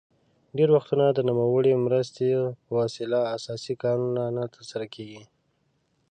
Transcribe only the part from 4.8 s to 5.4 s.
کیږي.